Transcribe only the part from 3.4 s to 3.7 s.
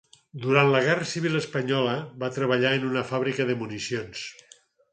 de